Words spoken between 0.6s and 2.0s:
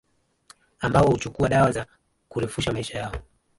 Ambao huchukua dawa za